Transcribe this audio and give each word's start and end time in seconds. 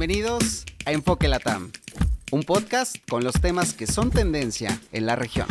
Bienvenidos 0.00 0.64
a 0.86 0.92
Enfoque 0.92 1.28
Latam, 1.28 1.70
un 2.30 2.42
podcast 2.42 2.96
con 3.06 3.22
los 3.22 3.34
temas 3.34 3.74
que 3.74 3.86
son 3.86 4.10
tendencia 4.10 4.80
en 4.92 5.04
la 5.04 5.14
región. 5.14 5.46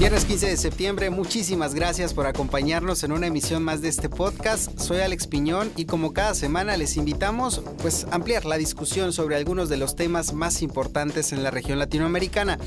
Viernes 0.00 0.24
15 0.24 0.46
de 0.46 0.56
septiembre, 0.56 1.10
muchísimas 1.10 1.74
gracias 1.74 2.14
por 2.14 2.26
acompañarnos 2.26 3.04
en 3.04 3.12
una 3.12 3.26
emisión 3.26 3.62
más 3.62 3.82
de 3.82 3.90
este 3.90 4.08
podcast. 4.08 4.80
Soy 4.80 5.00
Alex 5.00 5.26
Piñón 5.26 5.70
y 5.76 5.84
como 5.84 6.14
cada 6.14 6.34
semana 6.34 6.78
les 6.78 6.96
invitamos 6.96 7.60
pues 7.82 8.06
ampliar 8.10 8.46
la 8.46 8.56
discusión 8.56 9.12
sobre 9.12 9.36
algunos 9.36 9.68
de 9.68 9.76
los 9.76 9.96
temas 9.96 10.32
más 10.32 10.62
importantes 10.62 11.34
en 11.34 11.42
la 11.42 11.50
región 11.50 11.78
latinoamericana. 11.78 12.58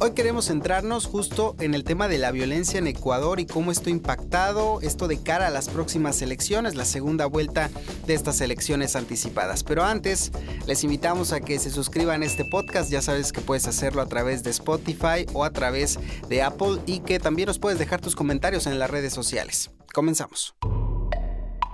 Hoy 0.00 0.10
queremos 0.12 0.48
centrarnos 0.48 1.06
justo 1.06 1.56
en 1.60 1.72
el 1.72 1.82
tema 1.82 2.08
de 2.08 2.18
la 2.18 2.30
violencia 2.30 2.78
en 2.78 2.86
Ecuador 2.86 3.40
y 3.40 3.46
cómo 3.46 3.72
esto 3.72 3.88
ha 3.88 3.92
impactado 3.92 4.82
esto 4.82 5.08
de 5.08 5.16
cara 5.16 5.46
a 5.46 5.50
las 5.50 5.70
próximas 5.70 6.20
elecciones, 6.20 6.74
la 6.74 6.84
segunda 6.84 7.24
vuelta 7.24 7.70
de 8.06 8.12
estas 8.12 8.42
elecciones 8.42 8.96
anticipadas. 8.96 9.64
Pero 9.64 9.82
antes, 9.82 10.30
les 10.66 10.84
invitamos 10.84 11.32
a 11.32 11.40
que 11.40 11.58
se 11.58 11.70
suscriban 11.70 12.20
a 12.20 12.26
este 12.26 12.44
podcast, 12.44 12.90
ya 12.90 13.00
sabes 13.00 13.32
que 13.32 13.40
puedes 13.40 13.66
hacerlo 13.66 14.02
a 14.02 14.06
través 14.06 14.42
de 14.42 14.50
Spotify 14.50 15.24
o 15.32 15.44
a 15.44 15.52
través 15.52 15.98
de 16.28 16.42
Apple 16.42 16.81
y 16.86 17.00
que 17.00 17.18
también 17.18 17.46
nos 17.46 17.58
puedes 17.58 17.78
dejar 17.78 18.00
tus 18.00 18.16
comentarios 18.16 18.66
en 18.66 18.78
las 18.78 18.90
redes 18.90 19.12
sociales. 19.12 19.70
Comenzamos. 19.92 20.54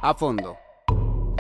A 0.02 0.14
fondo. 0.14 0.56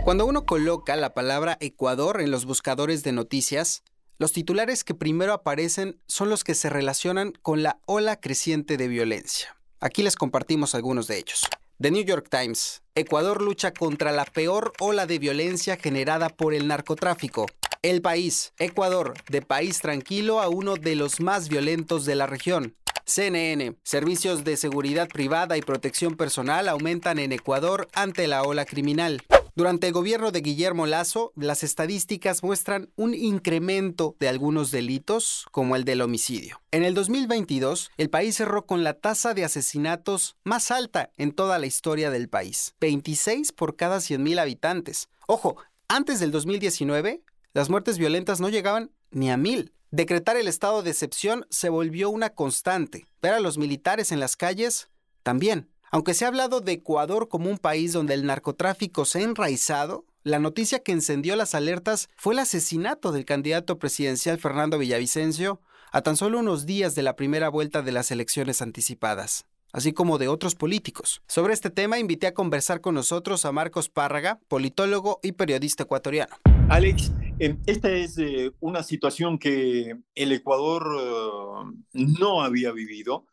Cuando 0.04 0.26
uno 0.26 0.46
coloca 0.46 0.96
la 0.96 1.14
palabra 1.14 1.58
Ecuador 1.60 2.20
en 2.20 2.30
los 2.30 2.44
buscadores 2.44 3.02
de 3.02 3.12
noticias, 3.12 3.82
los 4.18 4.32
titulares 4.32 4.82
que 4.82 4.94
primero 4.94 5.32
aparecen 5.32 6.00
son 6.06 6.28
los 6.28 6.44
que 6.44 6.54
se 6.54 6.70
relacionan 6.70 7.32
con 7.42 7.62
la 7.62 7.78
ola 7.86 8.18
creciente 8.18 8.76
de 8.76 8.88
violencia. 8.88 9.56
Aquí 9.80 10.02
les 10.02 10.16
compartimos 10.16 10.74
algunos 10.74 11.06
de 11.06 11.18
ellos. 11.18 11.42
The 11.80 11.92
New 11.92 12.02
York 12.02 12.26
Times. 12.28 12.82
Ecuador 12.96 13.40
lucha 13.40 13.72
contra 13.72 14.10
la 14.10 14.24
peor 14.24 14.72
ola 14.80 15.06
de 15.06 15.20
violencia 15.20 15.76
generada 15.76 16.28
por 16.30 16.52
el 16.52 16.66
narcotráfico. 16.66 17.46
El 17.82 18.02
país. 18.02 18.52
Ecuador, 18.58 19.14
de 19.28 19.42
país 19.42 19.78
tranquilo 19.78 20.40
a 20.40 20.48
uno 20.48 20.74
de 20.74 20.96
los 20.96 21.20
más 21.20 21.48
violentos 21.48 22.04
de 22.04 22.16
la 22.16 22.26
región. 22.26 22.74
CNN. 23.08 23.74
Servicios 23.82 24.44
de 24.44 24.56
seguridad 24.56 25.08
privada 25.08 25.56
y 25.56 25.62
protección 25.62 26.14
personal 26.14 26.68
aumentan 26.68 27.18
en 27.18 27.32
Ecuador 27.32 27.88
ante 27.94 28.28
la 28.28 28.42
ola 28.42 28.66
criminal. 28.66 29.22
Durante 29.54 29.88
el 29.88 29.92
gobierno 29.92 30.30
de 30.30 30.40
Guillermo 30.40 30.86
Lazo, 30.86 31.32
las 31.34 31.64
estadísticas 31.64 32.44
muestran 32.44 32.90
un 32.94 33.14
incremento 33.14 34.14
de 34.20 34.28
algunos 34.28 34.70
delitos, 34.70 35.46
como 35.50 35.74
el 35.74 35.84
del 35.84 36.02
homicidio. 36.02 36.60
En 36.70 36.84
el 36.84 36.94
2022, 36.94 37.90
el 37.96 38.10
país 38.10 38.36
cerró 38.36 38.66
con 38.66 38.84
la 38.84 38.94
tasa 38.94 39.34
de 39.34 39.44
asesinatos 39.44 40.36
más 40.44 40.70
alta 40.70 41.10
en 41.16 41.32
toda 41.32 41.58
la 41.58 41.66
historia 41.66 42.10
del 42.10 42.28
país, 42.28 42.76
26 42.80 43.50
por 43.52 43.74
cada 43.74 43.96
100.000 43.96 44.38
habitantes. 44.38 45.08
Ojo, 45.26 45.56
antes 45.88 46.20
del 46.20 46.30
2019, 46.30 47.22
las 47.52 47.68
muertes 47.68 47.98
violentas 47.98 48.40
no 48.40 48.50
llegaban 48.50 48.92
ni 49.10 49.30
a 49.30 49.36
mil. 49.36 49.72
Decretar 49.90 50.36
el 50.36 50.48
estado 50.48 50.82
de 50.82 50.90
excepción 50.90 51.46
se 51.48 51.70
volvió 51.70 52.10
una 52.10 52.30
constante. 52.30 53.06
Ver 53.22 53.32
a 53.32 53.40
los 53.40 53.56
militares 53.56 54.12
en 54.12 54.20
las 54.20 54.36
calles 54.36 54.88
también. 55.22 55.70
Aunque 55.90 56.12
se 56.12 56.26
ha 56.26 56.28
hablado 56.28 56.60
de 56.60 56.72
Ecuador 56.72 57.28
como 57.28 57.48
un 57.48 57.56
país 57.56 57.94
donde 57.94 58.12
el 58.12 58.26
narcotráfico 58.26 59.06
se 59.06 59.20
ha 59.20 59.22
enraizado, 59.22 60.04
la 60.24 60.38
noticia 60.38 60.80
que 60.80 60.92
encendió 60.92 61.36
las 61.36 61.54
alertas 61.54 62.10
fue 62.16 62.34
el 62.34 62.40
asesinato 62.40 63.12
del 63.12 63.24
candidato 63.24 63.78
presidencial 63.78 64.38
Fernando 64.38 64.76
Villavicencio 64.76 65.62
a 65.90 66.02
tan 66.02 66.18
solo 66.18 66.40
unos 66.40 66.66
días 66.66 66.94
de 66.94 67.02
la 67.02 67.16
primera 67.16 67.48
vuelta 67.48 67.80
de 67.80 67.92
las 67.92 68.10
elecciones 68.10 68.60
anticipadas 68.60 69.46
así 69.72 69.92
como 69.92 70.18
de 70.18 70.28
otros 70.28 70.54
políticos. 70.54 71.22
Sobre 71.26 71.52
este 71.52 71.70
tema 71.70 71.98
invité 71.98 72.26
a 72.26 72.34
conversar 72.34 72.80
con 72.80 72.94
nosotros 72.94 73.44
a 73.44 73.52
Marcos 73.52 73.88
Párraga, 73.88 74.38
politólogo 74.48 75.20
y 75.22 75.32
periodista 75.32 75.84
ecuatoriano. 75.84 76.34
Alex, 76.68 77.12
esta 77.38 77.90
es 77.90 78.18
eh, 78.18 78.52
una 78.60 78.82
situación 78.82 79.38
que 79.38 79.96
el 80.14 80.32
Ecuador 80.32 80.84
eh, 81.00 81.78
no 81.92 82.42
había 82.42 82.72
vivido, 82.72 83.26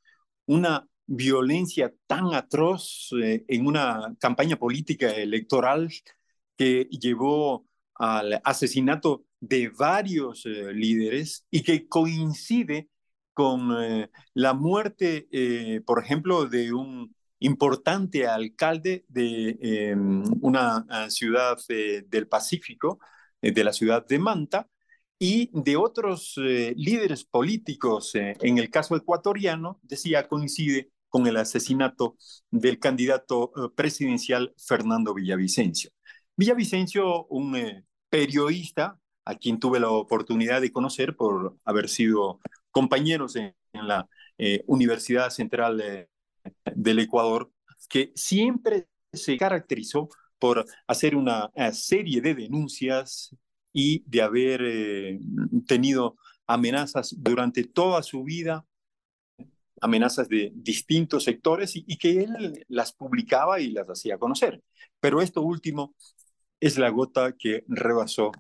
una 0.46 0.88
violencia 1.08 1.94
tan 2.08 2.34
atroz 2.34 3.10
eh, 3.22 3.44
en 3.48 3.66
una 3.66 4.16
campaña 4.20 4.58
política 4.58 5.12
electoral 5.12 5.90
que 6.58 6.88
llevó 6.92 7.66
al 7.96 8.42
asesinato 8.44 9.26
de 9.40 9.70
varios 9.70 10.46
líderes 10.46 11.46
y 11.52 11.64
que 11.64 11.88
coincide 11.88 12.90
con 13.34 13.70
la 14.34 14.54
muerte, 14.54 15.28
por 15.86 16.02
ejemplo, 16.04 16.46
de 16.46 16.74
un 16.74 17.14
importante 17.40 18.28
alcalde 18.28 19.06
de 19.10 19.58
em, 19.62 20.24
una 20.42 20.86
ciudad 21.10 21.58
del 21.68 22.28
Pacífico, 22.28 23.00
de 23.42 23.64
la 23.64 23.74
ciudad 23.74 24.06
de 24.06 24.20
Manta, 24.20 24.68
y 25.18 25.50
de 25.54 25.78
otros 25.78 26.34
líderes 26.38 27.24
políticos, 27.24 28.12
en 28.16 28.58
el 28.58 28.70
caso 28.70 28.96
ecuatoriano, 28.96 29.80
decía, 29.82 30.28
coincide 30.28 30.92
con 31.08 31.26
el 31.28 31.38
asesinato 31.38 32.18
del 32.52 32.80
candidato 32.80 33.52
presidencial 33.76 34.54
Fernando 34.58 35.14
Villavicencio. 35.14 35.92
Villavicencio, 36.36 37.26
un 37.28 37.86
periodista 38.10 39.00
a 39.24 39.36
quien 39.36 39.60
tuve 39.60 39.80
la 39.80 39.90
oportunidad 39.90 40.62
de 40.62 40.72
conocer 40.72 41.16
por 41.16 41.58
haber 41.64 41.90
sido 41.90 42.40
compañeros 42.72 43.36
en, 43.36 43.56
la 43.74 44.08
eh, 44.38 44.64
Universidad 44.68 45.30
Central 45.30 46.08
del 46.76 47.00
Ecuador, 47.00 47.52
que 47.90 48.12
siempre 48.16 48.88
se 49.12 49.38
caracterizó 49.38 50.10
por 50.46 50.64
hacer 50.86 51.16
una, 51.16 51.50
eh, 51.56 51.74
serie 51.74 52.22
de 52.22 52.36
denuncias 52.36 53.36
y 53.74 54.04
de 54.06 54.22
haber 54.22 54.62
eh, 54.64 55.20
tenido 55.66 56.18
amenazas 56.46 57.16
durante 57.18 57.64
toda 57.64 58.04
su 58.04 58.24
vida, 58.24 58.64
amenazas 59.82 60.30
de 60.30 60.52
distintos 60.54 61.24
sectores 61.24 61.76
y, 61.76 61.84
y, 61.88 61.98
que 61.98 62.26
él 62.26 62.64
las 62.68 62.94
publicaba 62.94 63.60
y 63.60 63.72
las 63.72 63.88
hacía 63.88 64.20
conocer. 64.20 64.62
Pero 65.00 65.20
esto 65.20 65.42
último 65.42 65.96
es 66.60 66.78
la 66.78 66.90
gota 66.90 67.34
que 67.36 67.64
rebasó 67.68 68.32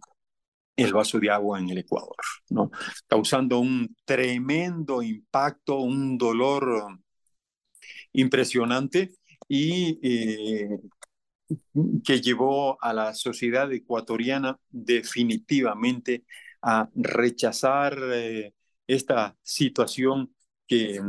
el 0.75 0.93
vaso 0.93 1.19
de 1.19 1.31
agua 1.31 1.57
en 1.57 1.69
el 1.71 1.79
Ecuador, 1.79 2.17
¿no? 2.51 2.69
causando 3.07 3.57
un 3.57 3.95
tremendo 4.05 5.01
impacto, 5.01 5.79
un 5.79 6.19
dolor 6.19 6.99
impresionante 8.13 9.15
y 9.47 9.99
eh, 10.03 10.79
que 12.03 12.21
llevó 12.21 12.81
a 12.83 12.93
la 12.93 13.13
sociedad 13.13 13.71
ecuatoriana 13.71 14.59
definitivamente 14.69 16.25
a 16.61 16.89
rechazar 16.95 17.97
eh, 18.13 18.53
esta 18.87 19.37
situación 19.43 20.33
que 20.67 20.99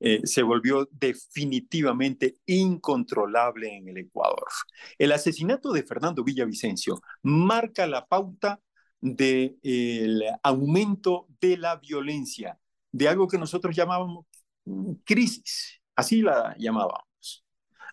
eh, 0.00 0.20
se 0.26 0.42
volvió 0.42 0.88
definitivamente 0.90 2.36
incontrolable 2.46 3.76
en 3.76 3.88
el 3.88 3.98
Ecuador. 3.98 4.48
El 4.98 5.12
asesinato 5.12 5.72
de 5.72 5.84
Fernando 5.84 6.24
Villavicencio 6.24 7.00
marca 7.22 7.86
la 7.86 8.06
pauta 8.06 8.60
del 9.00 10.24
aumento 10.42 11.28
de 11.40 11.56
la 11.56 11.76
violencia, 11.76 12.58
de 12.90 13.08
algo 13.08 13.28
que 13.28 13.38
nosotros 13.38 13.76
llamábamos 13.76 14.26
crisis, 15.04 15.80
así 15.94 16.22
la 16.22 16.56
llamábamos. 16.58 17.44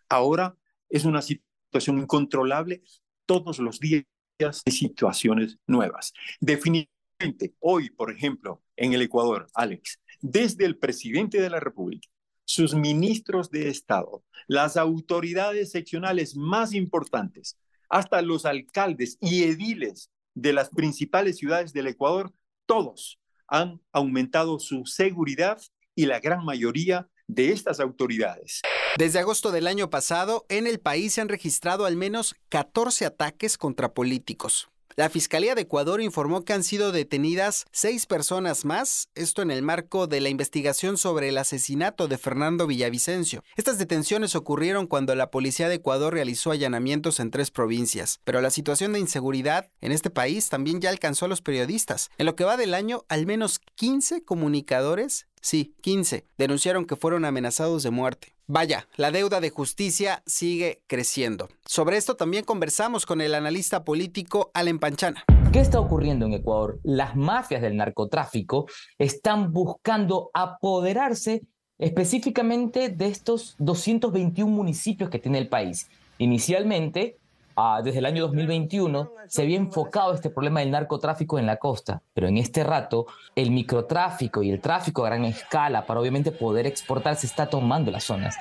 Ahora 0.10 0.56
es 0.90 1.06
una 1.06 1.22
situación 1.22 1.53
incontrolable, 1.88 2.84
todos 3.26 3.60
los 3.60 3.80
días 3.80 4.06
hay 4.40 4.72
situaciones 4.72 5.58
nuevas. 5.68 6.14
Definitivamente, 6.40 7.54
hoy, 7.60 7.90
por 7.90 8.12
ejemplo, 8.12 8.62
en 8.76 8.94
el 8.94 9.02
Ecuador, 9.02 9.48
Alex, 9.54 10.00
desde 10.22 10.66
el 10.66 10.78
presidente 10.78 11.42
de 11.42 11.50
la 11.50 11.60
República, 11.60 12.08
sus 12.46 12.76
ministros 12.76 13.50
de 13.50 13.70
Estado, 13.70 14.24
las 14.48 14.78
autoridades 14.78 15.72
seccionales 15.72 16.36
más 16.36 16.74
importantes, 16.74 17.58
hasta 17.90 18.22
los 18.22 18.46
alcaldes 18.46 19.18
y 19.22 19.44
ediles 19.44 20.10
de 20.34 20.54
las 20.54 20.70
principales 20.70 21.38
ciudades 21.38 21.74
del 21.74 21.88
Ecuador, 21.88 22.34
todos 22.66 23.20
han 23.48 23.82
aumentado 23.92 24.60
su 24.60 24.86
seguridad 24.86 25.62
y 25.96 26.06
la 26.06 26.20
gran 26.20 26.44
mayoría 26.44 27.08
de 27.28 27.52
estas 27.52 27.80
autoridades. 27.80 28.62
Desde 28.96 29.18
agosto 29.18 29.52
del 29.52 29.66
año 29.66 29.90
pasado, 29.90 30.46
en 30.50 30.68
el 30.68 30.80
país 30.80 31.14
se 31.14 31.22
han 31.22 31.28
registrado 31.28 31.86
al 31.86 31.96
menos 31.96 32.36
14 32.50 33.08
ataques 33.08 33.58
contra 33.58 33.92
políticos. 33.96 34.70
La 34.96 35.10
Fiscalía 35.10 35.56
de 35.56 35.64
Ecuador 35.64 36.00
informó 36.00 36.46
que 36.46 36.54
han 36.54 36.64
sido 36.64 36.92
detenidas 36.92 37.66
seis 37.72 38.06
personas 38.06 38.66
más, 38.66 39.10
esto 39.16 39.42
en 39.42 39.50
el 39.50 39.64
marco 39.64 40.06
de 40.06 40.22
la 40.22 40.30
investigación 40.30 41.00
sobre 41.00 41.30
el 41.30 41.40
asesinato 41.40 42.08
de 42.08 42.20
Fernando 42.20 42.68
Villavicencio. 42.68 43.44
Estas 43.56 43.80
detenciones 43.80 44.36
ocurrieron 44.36 44.86
cuando 44.86 45.16
la 45.16 45.32
Policía 45.32 45.68
de 45.70 45.76
Ecuador 45.76 46.14
realizó 46.14 46.52
allanamientos 46.52 47.20
en 47.20 47.32
tres 47.32 47.50
provincias, 47.50 48.20
pero 48.24 48.42
la 48.42 48.52
situación 48.52 48.94
de 48.94 49.00
inseguridad 49.00 49.68
en 49.82 49.92
este 49.92 50.12
país 50.12 50.50
también 50.50 50.80
ya 50.80 50.92
alcanzó 50.92 51.26
a 51.26 51.30
los 51.30 51.42
periodistas. 51.42 52.12
En 52.20 52.28
lo 52.28 52.36
que 52.36 52.44
va 52.44 52.58
del 52.58 52.76
año, 52.76 53.06
al 53.10 53.26
menos 53.26 53.60
15 53.74 54.24
comunicadores 54.24 55.26
Sí, 55.44 55.76
15. 55.82 56.26
Denunciaron 56.38 56.86
que 56.86 56.96
fueron 56.96 57.26
amenazados 57.26 57.84
de 57.84 57.92
muerte. 57.92 58.34
Vaya, 58.48 58.88
la 58.96 59.12
deuda 59.12 59.42
de 59.42 59.50
justicia 59.50 60.24
sigue 60.26 60.84
creciendo. 60.88 61.50
Sobre 61.66 61.98
esto 61.98 62.16
también 62.16 62.46
conversamos 62.46 63.06
con 63.06 63.20
el 63.20 63.36
analista 63.36 63.84
político 63.84 64.52
Allen 64.54 64.80
Panchana. 64.80 65.26
¿Qué 65.52 65.60
está 65.60 65.82
ocurriendo 65.82 66.26
en 66.26 66.34
Ecuador? 66.34 66.80
Las 66.84 67.18
mafias 67.18 67.62
del 67.62 67.76
narcotráfico 67.76 68.68
están 68.98 69.52
buscando 69.52 70.32
apoderarse 70.34 71.42
específicamente 71.78 72.88
de 72.88 73.08
estos 73.08 73.56
221 73.60 74.50
municipios 74.50 75.10
que 75.10 75.20
tiene 75.20 75.40
el 75.40 75.50
país. 75.50 75.90
Inicialmente, 76.20 77.18
ah, 77.56 77.82
desde 77.84 78.00
el 78.00 78.06
año 78.06 78.24
2021, 78.24 79.12
se 79.28 79.42
había 79.42 79.58
enfocado 79.58 80.14
este 80.14 80.30
problema 80.30 80.60
del 80.60 80.72
narcotráfico 80.72 81.40
en 81.40 81.46
la 81.46 81.58
costa, 81.58 82.02
pero 82.14 82.28
en 82.28 82.38
este 82.38 82.64
rato 82.64 83.08
el 83.36 83.52
microtráfico 83.52 84.44
y 84.44 84.52
el 84.52 84.60
tráfico 84.60 85.04
a 85.06 85.10
gran 85.10 85.26
escala 85.26 85.86
para 85.86 86.00
obviamente 86.00 86.32
poder 86.32 86.68
exportar 86.68 87.16
se 87.16 87.28
está 87.28 87.48
tomando 87.48 87.92
las 87.92 88.04
zonas. 88.04 88.36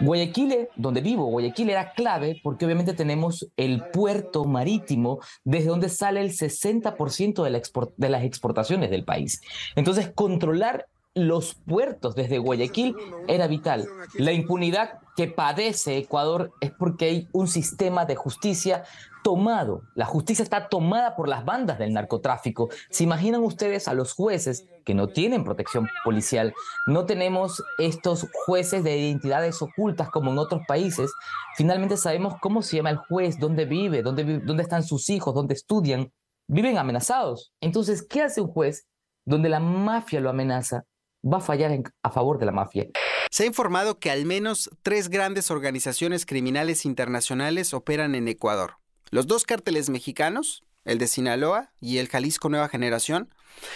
Guayaquil, 0.00 0.68
donde 0.76 1.00
vivo, 1.00 1.26
Guayaquil 1.26 1.70
era 1.70 1.92
clave 1.92 2.40
porque 2.42 2.64
obviamente 2.64 2.92
tenemos 2.92 3.48
el 3.56 3.82
puerto 3.90 4.44
marítimo 4.44 5.18
desde 5.44 5.68
donde 5.68 5.88
sale 5.88 6.20
el 6.20 6.30
60% 6.30 7.42
de, 7.42 7.50
la 7.50 7.60
de 7.96 8.08
las 8.08 8.22
exportaciones 8.22 8.90
del 8.90 9.04
país. 9.04 9.40
Entonces, 9.74 10.12
controlar 10.14 10.86
los 11.26 11.54
puertos 11.54 12.14
desde 12.14 12.38
Guayaquil 12.38 12.94
era 13.26 13.46
vital. 13.46 13.88
La 14.14 14.32
impunidad 14.32 15.00
que 15.16 15.26
padece 15.26 15.96
Ecuador 15.96 16.52
es 16.60 16.70
porque 16.70 17.06
hay 17.06 17.28
un 17.32 17.48
sistema 17.48 18.04
de 18.04 18.14
justicia 18.14 18.84
tomado. 19.24 19.82
La 19.94 20.06
justicia 20.06 20.42
está 20.42 20.68
tomada 20.68 21.16
por 21.16 21.28
las 21.28 21.44
bandas 21.44 21.78
del 21.78 21.92
narcotráfico. 21.92 22.68
¿Se 22.90 23.04
imaginan 23.04 23.42
ustedes 23.42 23.88
a 23.88 23.94
los 23.94 24.12
jueces 24.12 24.66
que 24.84 24.94
no 24.94 25.08
tienen 25.08 25.44
protección 25.44 25.88
policial? 26.04 26.54
No 26.86 27.04
tenemos 27.04 27.62
estos 27.78 28.26
jueces 28.46 28.84
de 28.84 28.96
identidades 28.96 29.60
ocultas 29.60 30.08
como 30.10 30.30
en 30.30 30.38
otros 30.38 30.62
países. 30.66 31.10
Finalmente 31.56 31.96
sabemos 31.96 32.34
cómo 32.40 32.62
se 32.62 32.76
llama 32.76 32.90
el 32.90 32.98
juez, 32.98 33.38
dónde 33.38 33.64
vive, 33.64 34.02
dónde, 34.02 34.38
dónde 34.38 34.62
están 34.62 34.82
sus 34.82 35.10
hijos, 35.10 35.34
dónde 35.34 35.54
estudian. 35.54 36.12
Viven 36.46 36.78
amenazados. 36.78 37.52
Entonces, 37.60 38.02
¿qué 38.02 38.22
hace 38.22 38.40
un 38.40 38.48
juez 38.48 38.86
donde 39.26 39.48
la 39.48 39.60
mafia 39.60 40.20
lo 40.20 40.30
amenaza? 40.30 40.84
Va 41.22 41.38
a 41.38 41.40
fallar 41.40 41.72
a 42.02 42.10
favor 42.10 42.38
de 42.38 42.46
la 42.46 42.52
mafia. 42.52 42.86
Se 43.30 43.42
ha 43.42 43.46
informado 43.46 43.98
que 43.98 44.10
al 44.10 44.24
menos 44.24 44.70
tres 44.82 45.08
grandes 45.08 45.50
organizaciones 45.50 46.24
criminales 46.24 46.84
internacionales 46.84 47.74
operan 47.74 48.14
en 48.14 48.28
Ecuador. 48.28 48.78
Los 49.10 49.26
dos 49.26 49.44
cárteles 49.44 49.90
mexicanos, 49.90 50.62
el 50.84 50.98
de 50.98 51.06
Sinaloa 51.06 51.72
y 51.80 51.98
el 51.98 52.08
Jalisco 52.08 52.48
Nueva 52.48 52.68
Generación, 52.68 53.34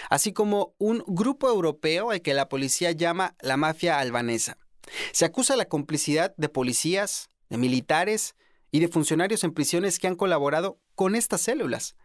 así 0.08 0.32
como 0.32 0.74
un 0.78 1.04
grupo 1.06 1.48
europeo 1.48 2.10
al 2.10 2.22
que 2.22 2.34
la 2.34 2.48
policía 2.48 2.92
llama 2.92 3.34
la 3.40 3.56
mafia 3.56 3.98
albanesa. 3.98 4.56
Se 5.12 5.24
acusa 5.24 5.56
la 5.56 5.66
complicidad 5.66 6.34
de 6.36 6.48
policías, 6.48 7.30
de 7.50 7.58
militares 7.58 8.34
y 8.70 8.80
de 8.80 8.88
funcionarios 8.88 9.44
en 9.44 9.52
prisiones 9.52 9.98
que 9.98 10.06
han 10.06 10.16
colaborado 10.16 10.80
con 10.94 11.14
estas 11.14 11.42
células. 11.42 11.96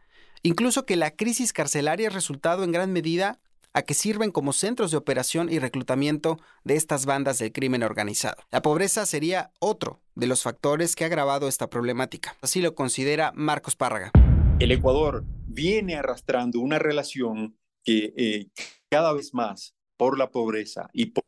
Incluso 0.43 0.85
que 0.85 0.97
la 0.97 1.11
crisis 1.11 1.53
carcelaria 1.53 2.09
ha 2.09 2.11
resultado 2.11 2.63
en 2.63 2.71
gran 2.71 2.91
medida 2.91 3.39
a 3.73 3.81
que 3.83 3.93
sirven 3.93 4.31
como 4.31 4.53
centros 4.53 4.91
de 4.91 4.97
operación 4.97 5.51
y 5.51 5.59
reclutamiento 5.59 6.39
de 6.63 6.75
estas 6.75 7.05
bandas 7.05 7.39
del 7.39 7.51
crimen 7.51 7.83
organizado. 7.83 8.37
La 8.51 8.61
pobreza 8.61 9.05
sería 9.05 9.51
otro 9.59 10.01
de 10.15 10.27
los 10.27 10.43
factores 10.43 10.95
que 10.95 11.03
ha 11.03 11.07
agravado 11.07 11.47
esta 11.47 11.69
problemática. 11.69 12.35
Así 12.41 12.61
lo 12.61 12.75
considera 12.75 13.31
Marcos 13.35 13.75
Párraga. 13.75 14.11
El 14.59 14.71
Ecuador 14.71 15.23
viene 15.45 15.95
arrastrando 15.95 16.59
una 16.59 16.79
relación 16.79 17.57
que 17.83 18.13
eh, 18.17 18.47
cada 18.89 19.13
vez 19.13 19.33
más 19.33 19.75
por 19.97 20.17
la 20.17 20.31
pobreza 20.31 20.89
y 20.93 21.07
por, 21.07 21.23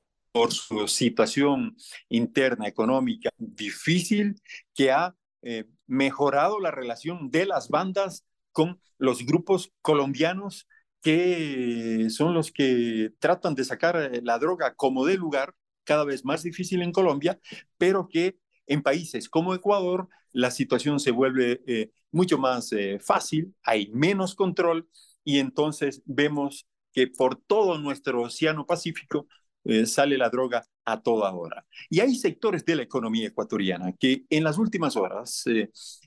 su 0.51 0.88
situación 0.88 1.75
interna 2.07 2.68
económica 2.68 3.30
difícil 3.38 4.42
que 4.74 4.89
ha 4.89 5.13
eh, 5.42 5.65
mejorado 5.85 6.59
la 6.59 6.71
relación 6.71 7.30
de 7.30 7.45
las 7.45 7.68
bandas 7.68 8.25
con 8.53 8.80
los 8.97 9.25
grupos 9.25 9.74
colombianos 9.81 10.68
que 11.01 12.07
son 12.10 12.34
los 12.34 12.51
que 12.51 13.12
tratan 13.19 13.56
de 13.56 13.63
sacar 13.63 13.96
eh, 13.98 14.22
la 14.24 14.38
droga 14.38 14.75
como 14.75 15.06
de 15.06 15.18
lugar, 15.18 15.54
cada 15.84 16.04
vez 16.04 16.25
más 16.25 16.44
difícil 16.44 16.81
en 16.81 16.92
Colombia, 16.92 17.40
pero 17.78 18.07
que 18.07 18.38
en 18.68 18.84
países 18.84 19.30
como 19.30 19.56
Ecuador 19.56 20.07
la 20.31 20.51
situación 20.51 21.00
se 21.00 21.12
vuelve 21.12 21.62
eh, 21.66 21.92
mucho 22.12 22.38
más 22.38 22.72
eh, 22.74 23.00
fácil, 23.00 23.56
hay 23.63 23.90
menos 23.92 24.36
control 24.36 24.88
y 25.24 25.40
entonces 25.40 26.04
vemos 26.06 26.68
que 26.94 27.07
por 27.07 27.36
todo 27.36 27.78
nuestro 27.78 28.24
océano 28.24 28.66
Pacífico 28.66 29.28
sale 29.86 30.18
la 30.18 30.30
droga 30.30 30.66
a 30.86 31.02
toda 31.02 31.31
hora. 31.34 31.66
Y 31.90 32.00
hay 32.00 32.16
sectores 32.16 32.66
de 32.66 32.78
la 32.78 32.84
economía 32.84 33.28
ecuatoriana 33.28 33.94
que 34.00 34.24
en 34.30 34.44
las 34.44 34.57
últimas 34.57 34.95
horas 34.95 35.44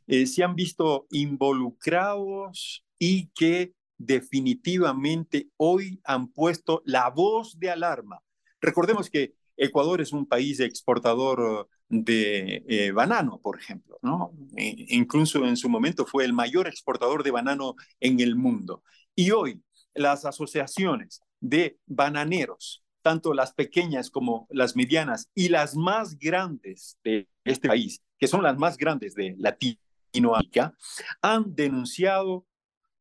se 0.07 0.43
han 0.43 0.57
visto 0.57 1.07
involucrados 1.11 2.83
y 2.99 3.29
que 3.35 3.75
definitivamente 4.07 5.49
hoy 5.57 6.01
han 6.05 6.29
puesto 6.29 6.83
la 6.85 7.09
voz 7.11 7.59
de 7.59 7.71
alarma. 7.71 8.21
Recordemos 8.61 9.09
que 9.09 9.35
Ecuador 9.57 10.01
es 10.01 10.13
un 10.13 10.27
país 10.27 10.61
exportador 10.61 11.69
de 11.89 12.65
eh, 12.69 12.91
banano, 12.91 13.41
por 13.41 13.59
ejemplo, 13.59 13.99
¿no? 14.03 14.33
E 14.57 14.87
incluso 14.89 15.45
en 15.45 15.57
su 15.57 15.69
momento 15.69 16.07
fue 16.07 16.25
el 16.25 16.33
mayor 16.33 16.67
exportador 16.67 17.23
de 17.23 17.31
banano 17.31 17.77
en 18.01 18.21
el 18.21 18.35
mundo. 18.35 18.83
Y 19.15 19.31
hoy 19.31 19.63
las 19.95 20.25
asociaciones 20.25 21.23
de 21.41 21.79
bananeros, 21.87 22.83
tanto 23.03 23.35
las 23.35 23.53
pequeñas 23.53 24.11
como 24.11 24.47
las 24.51 24.75
medianas 24.75 25.29
y 25.35 25.49
las 25.49 25.77
más 25.77 26.19
grandes 26.19 26.99
de 27.05 27.29
este 27.45 27.69
país, 27.69 28.01
que 28.19 28.27
son 28.27 28.43
las 28.43 28.57
más 28.57 28.77
grandes 28.77 29.15
de 29.15 29.37
Latinoamérica, 29.39 30.75
han 31.21 31.55
denunciado 31.55 32.47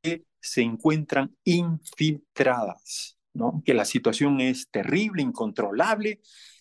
que 0.02 0.26
se 0.42 0.62
encuentran 0.62 1.36
infiltradas, 1.44 3.18
que 3.64 3.74
la 3.74 3.86
situación 3.86 4.42
es 4.42 4.70
terrible, 4.70 5.22
incontrolable 5.22 6.20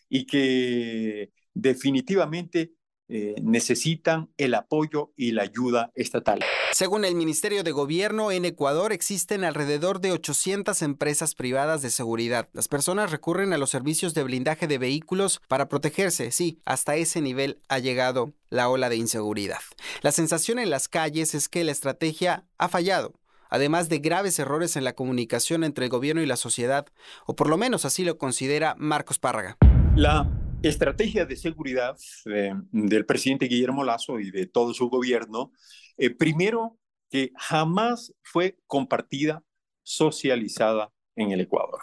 y 0.08 0.26
que 0.26 1.30
definitivamente 1.54 2.72
eh, 3.12 3.34
necesitan 3.42 4.30
el 4.36 4.54
apoyo 4.54 5.12
y 5.16 5.32
la 5.32 5.42
ayuda 5.42 5.90
estatal. 5.96 6.38
Según 6.70 7.04
el 7.04 7.16
Ministerio 7.16 7.64
de 7.64 7.72
Gobierno, 7.72 8.30
en 8.30 8.44
Ecuador 8.44 8.92
existen 8.92 9.42
alrededor 9.42 10.00
de 10.00 10.12
800 10.12 10.80
empresas 10.82 11.34
privadas 11.34 11.82
de 11.82 11.90
seguridad. 11.90 12.48
Las 12.52 12.68
personas 12.68 13.10
recurren 13.10 13.52
a 13.52 13.58
los 13.58 13.70
servicios 13.70 14.14
de 14.14 14.22
blindaje 14.22 14.68
de 14.68 14.78
vehículos 14.78 15.40
para 15.48 15.68
protegerse. 15.68 16.30
Sí, 16.30 16.60
hasta 16.64 16.94
ese 16.94 17.20
nivel 17.20 17.58
ha 17.68 17.80
llegado 17.80 18.32
la 18.48 18.68
ola 18.68 18.88
de 18.88 18.96
inseguridad. 18.96 19.58
La 20.02 20.12
sensación 20.12 20.60
en 20.60 20.70
las 20.70 20.86
calles 20.86 21.34
es 21.34 21.48
que 21.48 21.64
la 21.64 21.72
estrategia 21.72 22.44
ha 22.58 22.68
fallado 22.68 23.19
además 23.50 23.88
de 23.88 23.98
graves 23.98 24.38
errores 24.38 24.76
en 24.76 24.84
la 24.84 24.94
comunicación 24.94 25.64
entre 25.64 25.84
el 25.84 25.90
gobierno 25.90 26.22
y 26.22 26.26
la 26.26 26.36
sociedad, 26.36 26.86
o 27.26 27.36
por 27.36 27.48
lo 27.48 27.58
menos 27.58 27.84
así 27.84 28.04
lo 28.04 28.16
considera 28.16 28.74
Marcos 28.78 29.18
Párraga. 29.18 29.56
La 29.96 30.30
estrategia 30.62 31.26
de 31.26 31.36
seguridad 31.36 31.96
eh, 32.26 32.54
del 32.72 33.04
presidente 33.04 33.46
Guillermo 33.46 33.84
Lazo 33.84 34.20
y 34.20 34.30
de 34.30 34.46
todo 34.46 34.72
su 34.72 34.88
gobierno, 34.88 35.52
eh, 35.98 36.10
primero 36.10 36.78
que 37.10 37.32
jamás 37.36 38.14
fue 38.22 38.56
compartida, 38.66 39.42
socializada 39.82 40.92
en 41.16 41.32
el 41.32 41.40
Ecuador. 41.40 41.80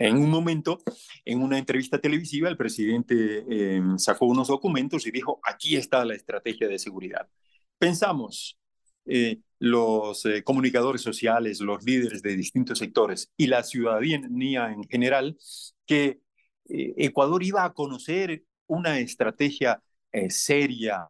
En 0.00 0.16
un 0.16 0.30
momento, 0.30 0.78
en 1.26 1.42
una 1.42 1.58
entrevista 1.58 2.00
televisiva, 2.00 2.48
el 2.48 2.56
presidente 2.56 3.44
eh, 3.50 3.82
sacó 3.98 4.24
unos 4.24 4.48
documentos 4.48 5.06
y 5.06 5.10
dijo, 5.10 5.40
aquí 5.44 5.76
está 5.76 6.02
la 6.06 6.14
estrategia 6.14 6.68
de 6.68 6.78
seguridad. 6.78 7.28
Pensamos, 7.78 8.58
eh, 9.04 9.40
los 9.60 10.24
eh, 10.24 10.42
comunicadores 10.42 11.02
sociales, 11.02 11.60
los 11.60 11.84
líderes 11.84 12.22
de 12.22 12.34
distintos 12.34 12.78
sectores 12.78 13.30
y 13.36 13.46
la 13.46 13.62
ciudadanía 13.62 14.72
en 14.72 14.84
general, 14.84 15.36
que 15.86 16.20
eh, 16.68 16.94
Ecuador 16.96 17.42
iba 17.44 17.64
a 17.64 17.72
conocer 17.74 18.42
una 18.66 18.98
estrategia 18.98 19.80
seria, 20.28 21.08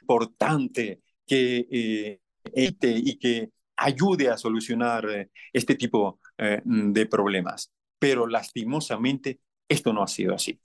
importante, 0.00 1.02
que 1.26 2.18
y 2.54 3.18
que 3.18 3.50
ayude 3.76 4.28
a 4.30 4.38
solucionar 4.38 5.28
este 5.52 5.74
tipo 5.74 6.20
de 6.38 7.06
problemas. 7.06 7.70
Pero 7.98 8.26
lastimosamente 8.26 9.40
esto 9.68 9.92
no 9.92 10.02
ha 10.02 10.08
sido 10.08 10.34
así. 10.34 10.58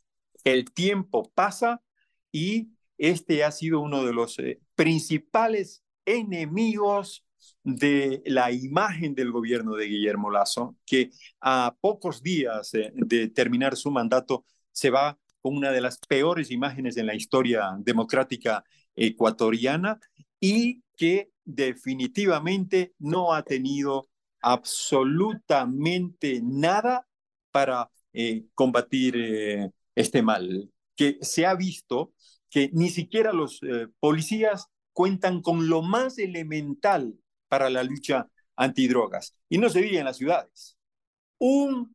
El 0.45 0.71
tiempo 0.71 1.31
pasa 1.33 1.81
y 2.31 2.69
este 2.97 3.43
ha 3.43 3.51
sido 3.51 3.81
uno 3.81 4.05
de 4.05 4.13
los 4.13 4.37
principales 4.75 5.84
enemigos 6.05 7.23
de 7.63 8.21
la 8.25 8.51
imagen 8.51 9.15
del 9.15 9.31
gobierno 9.31 9.75
de 9.75 9.87
Guillermo 9.87 10.31
Lazo, 10.31 10.75
que 10.85 11.11
a 11.41 11.75
pocos 11.79 12.23
días 12.23 12.71
de 12.71 13.27
terminar 13.29 13.75
su 13.75 13.91
mandato 13.91 14.45
se 14.71 14.89
va 14.89 15.17
con 15.41 15.57
una 15.57 15.71
de 15.71 15.81
las 15.81 15.99
peores 15.99 16.51
imágenes 16.51 16.97
en 16.97 17.05
la 17.05 17.15
historia 17.15 17.75
democrática 17.79 18.63
ecuatoriana 18.95 19.99
y 20.39 20.83
que 20.97 21.31
definitivamente 21.43 22.93
no 22.99 23.33
ha 23.33 23.43
tenido 23.43 24.07
absolutamente 24.41 26.41
nada 26.43 27.07
para 27.51 27.89
eh, 28.13 28.45
combatir 28.53 29.15
eh, 29.17 29.71
este 29.95 30.21
mal, 30.21 30.71
que 30.95 31.17
se 31.21 31.45
ha 31.45 31.55
visto 31.55 32.13
que 32.49 32.69
ni 32.73 32.89
siquiera 32.89 33.33
los 33.33 33.61
eh, 33.63 33.87
policías 33.99 34.67
cuentan 34.95 35.41
con 35.41 35.67
lo 35.67 35.81
más 35.81 36.17
elemental 36.19 37.19
para 37.49 37.69
la 37.69 37.83
lucha 37.83 38.29
antidrogas. 38.55 39.35
Y 39.49 39.57
no 39.57 39.69
se 39.69 39.81
diga 39.81 39.99
en 39.99 40.05
las 40.05 40.15
ciudades. 40.15 40.77
Un 41.37 41.93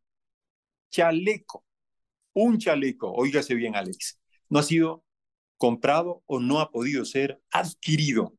chaleco, 0.90 1.64
un 2.34 2.58
chaleco, 2.58 3.10
oígase 3.10 3.54
bien 3.54 3.74
Alex, 3.74 4.20
no 4.50 4.58
ha 4.58 4.62
sido 4.62 5.02
comprado 5.56 6.22
o 6.26 6.40
no 6.40 6.60
ha 6.60 6.70
podido 6.70 7.06
ser 7.06 7.40
adquirido 7.50 8.34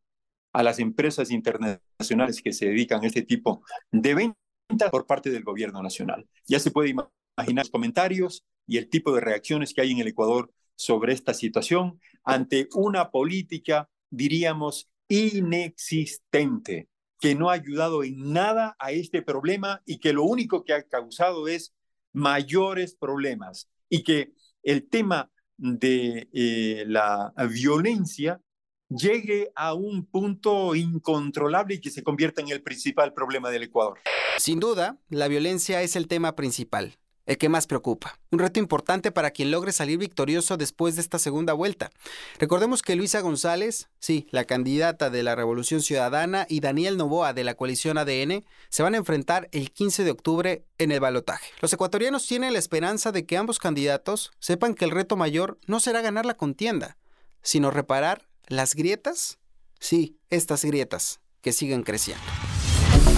a 0.54 0.62
las 0.62 0.78
empresas 0.78 1.32
internacionales 1.32 2.40
que 2.44 2.54
se 2.54 2.68
dedican 2.68 3.04
a 3.04 3.08
este 3.08 3.24
tipo 3.24 3.64
de 3.92 4.14
ventas 4.14 4.92
por 4.92 5.08
parte 5.08 5.32
del 5.32 5.44
gobierno 5.44 5.82
nacional. 5.82 6.28
Ya 6.46 6.60
se 6.60 6.70
puede 6.70 6.90
imaginar 6.90 7.66
los 7.66 7.72
comentarios 7.72 8.44
y 8.68 8.78
el 8.78 8.90
tipo 8.90 9.12
de 9.12 9.22
reacciones 9.22 9.74
que 9.74 9.82
hay 9.82 9.92
en 9.92 10.00
el 10.00 10.10
Ecuador 10.10 10.54
sobre 10.76 11.14
esta 11.14 11.34
situación 11.34 12.00
ante 12.24 12.68
una 12.76 13.10
política, 13.10 13.90
diríamos, 14.12 14.90
inexistente, 15.08 16.88
que 17.20 17.36
no 17.36 17.50
ha 17.50 17.54
ayudado 17.54 18.04
en 18.04 18.32
nada 18.32 18.76
a 18.80 18.92
este 18.92 19.22
problema 19.22 19.82
y 19.86 20.00
que 20.00 20.14
lo 20.14 20.24
único 20.24 20.64
que 20.64 20.74
ha 20.74 20.84
causado 20.84 21.48
es 21.48 21.74
mayores 22.14 22.96
problemas 22.96 23.70
y 23.90 24.04
que 24.04 24.34
el 24.64 24.88
tema 24.88 25.32
de 25.58 26.30
eh, 26.34 26.84
la 26.88 27.34
violencia 27.50 28.42
llegue 28.90 29.52
a 29.56 29.74
un 29.74 30.06
punto 30.06 30.76
incontrolable 30.76 31.76
y 31.76 31.82
que 31.82 31.92
se 31.92 32.04
convierta 32.04 32.42
en 32.42 32.50
el 32.50 32.62
principal 32.62 33.14
problema 33.14 33.50
del 33.50 33.64
Ecuador. 33.64 34.00
Sin 34.38 34.60
duda, 34.60 35.00
la 35.10 35.28
violencia 35.28 35.82
es 35.82 35.96
el 35.96 36.08
tema 36.08 36.36
principal 36.36 36.98
el 37.26 37.38
que 37.38 37.50
más 37.50 37.68
preocupa. 37.68 38.20
Un 38.32 38.40
reto 38.40 38.60
importante 38.60 39.12
para 39.12 39.32
quien 39.32 39.52
logre 39.52 39.72
salir 39.72 39.98
victorioso 39.98 40.58
después 40.58 40.96
de 40.96 41.02
esta 41.02 41.20
segunda 41.20 41.54
vuelta. 41.54 41.92
Recordemos 42.40 42.82
que 42.82 42.96
Luisa 42.96 43.22
González, 43.22 43.90
sí, 44.00 44.28
la 44.32 44.46
candidata 44.46 45.10
de 45.10 45.24
la 45.24 45.36
Revolución 45.36 45.82
Ciudadana, 45.82 46.46
y 46.50 46.60
Daniel 46.60 46.98
Novoa 46.98 47.34
de 47.34 47.44
la 47.44 47.56
coalición 47.56 47.98
ADN 47.98 48.44
se 48.70 48.84
van 48.84 48.96
a 48.96 48.98
enfrentar 48.98 49.50
el 49.52 49.72
15 49.72 50.04
de 50.04 50.12
octubre 50.12 50.66
en 50.78 50.92
el 50.92 51.00
balotaje. 51.00 51.52
Los 51.62 51.74
ecuatorianos 51.74 52.26
tienen 52.28 52.54
la 52.54 52.60
esperanza 52.60 53.12
de 53.12 53.26
que 53.26 53.38
ambos 53.38 53.60
candidatos 53.60 54.32
sepan 54.40 54.74
que 54.74 54.86
el 54.86 54.92
reto 54.92 55.16
mayor 55.16 55.60
no 55.68 55.80
será 55.80 56.02
ganar 56.02 56.26
la 56.26 56.36
contienda, 56.36 56.98
sino 57.42 57.72
reparar 57.72 58.28
las 58.48 58.76
grietas, 58.76 59.40
sí, 59.80 60.18
estas 60.30 60.66
grietas 60.66 61.20
que 61.42 61.54
siguen 61.54 61.84
creciendo. 61.84 62.24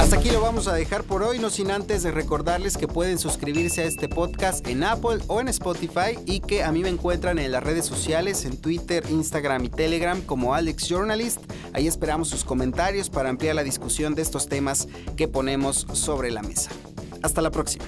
Hasta 0.04 0.18
aquí 0.18 0.32
lo 0.32 0.42
vamos 0.42 0.68
a 0.68 0.74
dejar 0.74 1.06
por 1.06 1.24
hoy, 1.24 1.40
no 1.40 1.50
sin 1.50 1.72
antes 1.72 2.04
de 2.04 2.12
recordarles 2.12 2.76
que 2.76 2.90
pueden 2.90 3.18
suscribirse 3.18 3.84
a 3.84 3.86
este 3.86 4.10
podcast 4.10 4.68
en 4.68 4.84
Apple 4.84 5.20
o 5.28 5.40
en 5.40 5.48
Spotify 5.48 6.20
y 6.26 6.42
que 6.42 6.62
a 6.62 6.74
mí 6.74 6.82
me 6.82 6.90
encuentran 6.90 7.40
en 7.40 7.54
las 7.54 7.64
redes 7.64 7.86
sociales, 7.86 8.44
en 8.44 8.58
Twitter, 8.58 9.06
Instagram 9.10 9.64
y 9.64 9.70
Telegram 9.70 10.20
como 10.20 10.56
Alex 10.56 10.90
Journalist. 10.90 11.40
Ahí 11.72 11.88
esperamos 11.88 12.28
sus 12.28 12.44
comentarios 12.44 13.10
para 13.10 13.30
ampliar 13.30 13.56
la 13.56 13.64
discusión 13.64 14.14
de 14.14 14.24
estos 14.24 14.50
temas 14.50 14.90
que 15.16 15.30
ponemos 15.30 15.88
sobre 15.94 16.32
la 16.32 16.44
mesa. 16.44 16.72
Hasta 17.22 17.42
la 17.42 17.50
próxima. 17.50 17.86